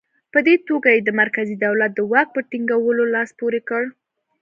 په 0.33 0.39
دې 0.47 0.55
توګه 0.67 0.89
یې 0.95 1.01
د 1.03 1.09
مرکزي 1.21 1.55
دولت 1.65 1.91
د 1.95 1.99
واک 2.11 2.27
په 2.35 2.41
ټینګولو 2.49 3.03
لاس 3.13 3.29
پورې 3.39 3.59
کړ. 3.69 3.83